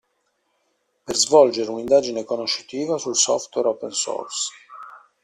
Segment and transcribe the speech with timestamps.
[1.05, 4.49] Per svolgere un'indagine conoscitiva sul software open source.